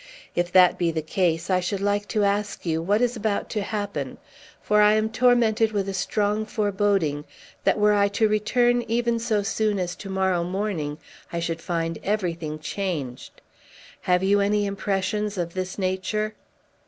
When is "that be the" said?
0.53-1.03